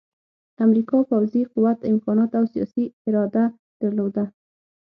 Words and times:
امریکا 0.65 0.97
پوځي 1.09 1.41
قوت، 1.51 1.79
امکانات 1.91 2.31
او 2.39 2.45
سیاسي 2.53 2.85
اراده 3.07 3.43
درلوده 3.81 4.25